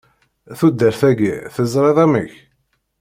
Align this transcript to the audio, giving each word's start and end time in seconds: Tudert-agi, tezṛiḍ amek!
Tudert-agi, 0.57 1.33
tezṛiḍ 1.55 1.97
amek! 2.05 2.31